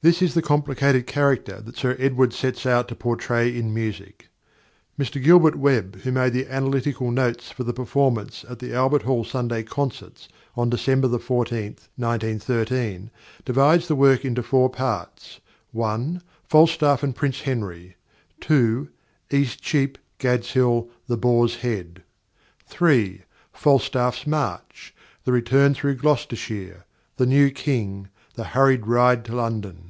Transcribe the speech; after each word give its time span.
This 0.00 0.22
is 0.22 0.34
the 0.34 0.42
complicated 0.42 1.08
character 1.08 1.60
that 1.60 1.76
Sir 1.76 1.96
Edward 1.98 2.32
sets 2.32 2.64
out 2.64 2.86
to 2.86 2.94
portray 2.94 3.48
in 3.56 3.74
music. 3.74 4.28
Mr 4.96 5.20
Gilbert 5.20 5.56
Webb, 5.56 6.02
who 6.02 6.12
made 6.12 6.34
the 6.34 6.46
analytical 6.46 7.10
notes 7.10 7.50
for 7.50 7.64
the 7.64 7.72
performance 7.72 8.44
at 8.48 8.60
the 8.60 8.72
Albert 8.72 9.02
Hall 9.02 9.24
Sunday 9.24 9.64
Concerts 9.64 10.28
on 10.54 10.70
December 10.70 11.18
14, 11.18 11.78
1913, 11.96 13.10
divides 13.44 13.88
the 13.88 13.96
work 13.96 14.24
into 14.24 14.40
four 14.40 14.70
parts: 14.70 15.40
(1) 15.72 16.22
Falstaff 16.44 17.02
and 17.02 17.16
Prince 17.16 17.40
Henry. 17.40 17.96
(2) 18.40 18.88
Eastcheap, 19.32 19.98
Gadshill, 20.20 20.88
The 21.08 21.16
Boar's 21.16 21.56
Head. 21.56 22.04
(3) 22.68 23.22
Falstaff's 23.52 24.28
March. 24.28 24.94
The 25.24 25.32
Return 25.32 25.74
through 25.74 25.96
Gloucestershire. 25.96 26.84
The 27.16 27.26
New 27.26 27.50
King. 27.50 28.10
The 28.34 28.44
hurried 28.44 28.86
Ride 28.86 29.24
to 29.24 29.34
London. 29.34 29.86